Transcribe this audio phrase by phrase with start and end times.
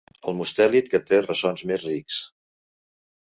[0.29, 2.17] El mustèlid que té ressons més rics.